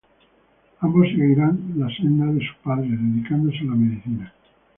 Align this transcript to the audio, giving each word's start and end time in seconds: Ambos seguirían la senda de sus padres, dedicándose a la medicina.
Ambos 0.79 1.09
seguirían 1.09 1.73
la 1.77 1.87
senda 1.95 2.25
de 2.25 2.39
sus 2.39 2.55
padres, 2.63 2.89
dedicándose 2.89 3.59
a 3.59 3.65
la 3.65 3.75
medicina. 3.75 4.33